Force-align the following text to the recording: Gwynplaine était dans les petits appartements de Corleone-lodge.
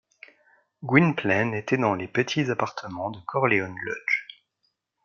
Gwynplaine 0.83 1.53
était 1.53 1.77
dans 1.77 1.93
les 1.93 2.07
petits 2.07 2.49
appartements 2.49 3.11
de 3.11 3.19
Corleone-lodge. 3.19 4.27